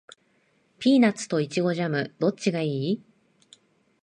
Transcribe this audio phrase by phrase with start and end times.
[0.79, 3.03] ピーナッツとイチゴジャム、どっちがいい？